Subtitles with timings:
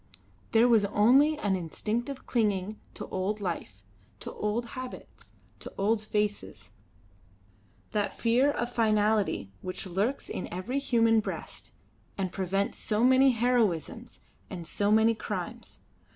[0.51, 3.83] There was only an instinctive clinging to old life,
[4.21, 6.71] to old habits, to old faces;
[7.91, 11.69] that fear of finality which lurks in every human breast
[12.17, 14.19] and prevents so many heroisms
[14.49, 15.81] and so many crimes.